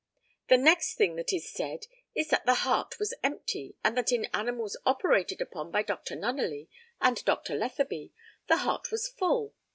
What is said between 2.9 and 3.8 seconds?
was empty,